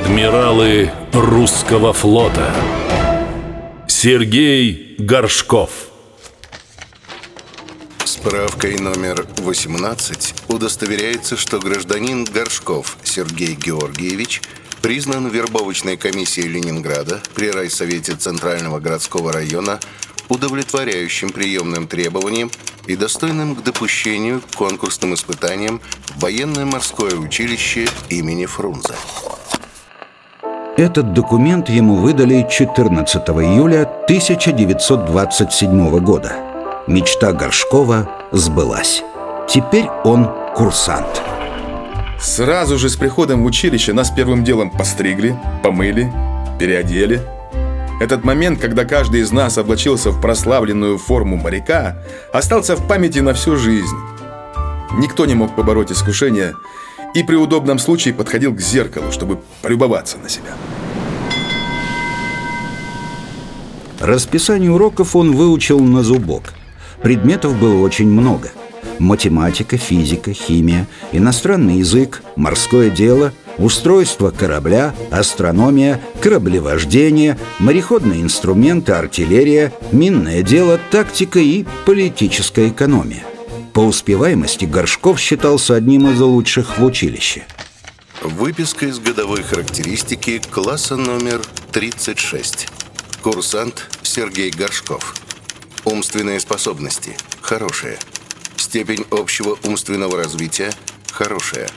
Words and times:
Адмиралы 0.00 0.90
русского 1.12 1.92
флота 1.92 2.54
Сергей 3.86 4.96
Горшков 4.98 5.70
Справкой 8.06 8.78
номер 8.78 9.26
18 9.36 10.34
удостоверяется, 10.48 11.36
что 11.36 11.58
гражданин 11.60 12.24
Горшков 12.24 12.96
Сергей 13.02 13.54
Георгиевич 13.54 14.40
признан 14.80 15.28
вербовочной 15.28 15.98
комиссией 15.98 16.48
Ленинграда 16.48 17.20
при 17.34 17.50
райсовете 17.50 18.16
Центрального 18.16 18.80
городского 18.80 19.34
района 19.34 19.80
удовлетворяющим 20.30 21.28
приемным 21.28 21.86
требованиям 21.86 22.50
и 22.86 22.96
достойным 22.96 23.54
к 23.54 23.62
допущению 23.62 24.40
к 24.40 24.56
конкурсным 24.56 25.12
испытаниям 25.12 25.82
в 26.16 26.20
военное 26.20 26.64
морское 26.64 27.14
училище 27.16 27.86
имени 28.08 28.46
Фрунзе. 28.46 28.94
Этот 30.80 31.12
документ 31.12 31.68
ему 31.68 31.96
выдали 31.96 32.48
14 32.50 33.28
июля 33.28 33.82
1927 33.82 35.98
года. 35.98 36.32
Мечта 36.86 37.34
Горшкова 37.34 38.08
сбылась. 38.32 39.02
Теперь 39.46 39.88
он 40.04 40.30
курсант. 40.54 41.20
Сразу 42.18 42.78
же 42.78 42.88
с 42.88 42.96
приходом 42.96 43.42
в 43.42 43.44
училище 43.44 43.92
нас 43.92 44.10
первым 44.10 44.42
делом 44.42 44.70
постригли, 44.70 45.38
помыли, 45.62 46.10
переодели. 46.58 47.20
Этот 48.00 48.24
момент, 48.24 48.58
когда 48.58 48.86
каждый 48.86 49.20
из 49.20 49.32
нас 49.32 49.58
облачился 49.58 50.10
в 50.10 50.18
прославленную 50.18 50.96
форму 50.96 51.36
моряка, 51.36 51.98
остался 52.32 52.74
в 52.74 52.88
памяти 52.88 53.18
на 53.18 53.34
всю 53.34 53.58
жизнь. 53.58 53.98
Никто 54.96 55.26
не 55.26 55.34
мог 55.34 55.54
побороть 55.54 55.92
искушение 55.92 56.54
и 57.14 57.22
при 57.22 57.36
удобном 57.36 57.78
случае 57.78 58.14
подходил 58.14 58.54
к 58.54 58.60
зеркалу, 58.60 59.12
чтобы 59.12 59.40
полюбоваться 59.62 60.18
на 60.18 60.28
себя. 60.28 60.54
Расписание 64.00 64.70
уроков 64.70 65.14
он 65.14 65.32
выучил 65.32 65.78
на 65.80 66.02
зубок. 66.02 66.54
Предметов 67.02 67.58
было 67.58 67.82
очень 67.82 68.08
много. 68.08 68.50
Математика, 68.98 69.76
физика, 69.76 70.32
химия, 70.32 70.86
иностранный 71.12 71.76
язык, 71.76 72.22
морское 72.36 72.90
дело, 72.90 73.32
устройство 73.58 74.30
корабля, 74.30 74.94
астрономия, 75.10 76.00
кораблевождение, 76.20 77.38
мореходные 77.58 78.22
инструменты, 78.22 78.92
артиллерия, 78.92 79.72
минное 79.92 80.42
дело, 80.42 80.78
тактика 80.90 81.38
и 81.38 81.64
политическая 81.84 82.68
экономия. 82.68 83.24
По 83.72 83.80
успеваемости 83.80 84.64
Горшков 84.64 85.20
считался 85.20 85.76
одним 85.76 86.08
из 86.08 86.20
лучших 86.20 86.78
в 86.78 86.84
училище. 86.84 87.46
Выписка 88.20 88.86
из 88.86 88.98
годовой 88.98 89.42
характеристики 89.42 90.42
класса 90.50 90.96
номер 90.96 91.40
36. 91.70 92.66
Курсант 93.22 93.88
Сергей 94.02 94.50
Горшков. 94.50 95.14
Умственные 95.84 96.40
способности– 96.40 97.16
хорошие. 97.40 97.98
Степень 98.56 99.06
общего 99.10 99.56
умственного 99.62 100.16
развития– 100.16 100.72
хорошая. 101.12 101.68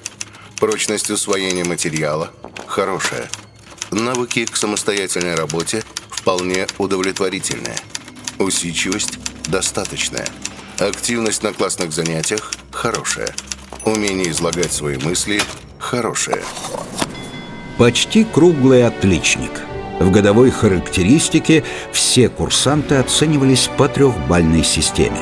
Прочность 0.59 1.11
усвоения 1.11 1.63
материала– 1.63 2.31
хорошая. 2.67 3.29
Навыки 3.91 4.45
к 4.45 4.57
самостоятельной 4.57 5.35
работе– 5.35 5.83
вполне 6.09 6.65
удовлетворительные. 6.79 7.75
Усидчивость– 8.39 9.19
достаточная. 9.47 10.27
Активность 10.83 11.43
на 11.43 11.53
классных 11.53 11.93
занятиях– 11.93 12.51
хорошая. 12.71 13.33
Умение 13.85 14.29
излагать 14.29 14.73
свои 14.73 14.97
мысли– 14.97 15.41
хорошее. 15.79 16.43
Почти 17.77 18.25
круглый 18.25 18.85
отличник. 18.85 19.51
В 20.01 20.11
годовой 20.11 20.51
характеристике 20.51 21.63
все 21.93 22.27
курсанты 22.27 22.95
оценивались 22.95 23.69
по 23.77 23.87
трехбальной 23.87 24.65
системе. 24.65 25.19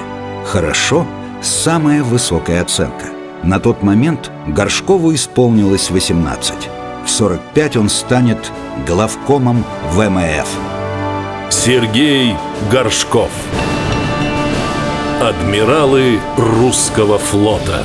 Хорошо– 0.47 1.05
самая 1.43 2.03
высокая 2.03 2.63
оценка. 2.63 3.05
На 3.43 3.59
тот 3.59 3.83
момент 3.83 4.31
Горшкову 4.47 5.13
исполнилось 5.13 5.91
18. 5.91 6.55
В 7.05 7.09
45 7.09 7.77
он 7.77 7.89
станет 7.89 8.51
главкомом 8.87 9.63
ВМФ. 9.91 10.47
Сергей 11.51 12.35
Горшков 12.71 13.29
Адмиралы 15.21 16.19
русского 16.35 17.19
флота 17.19 17.83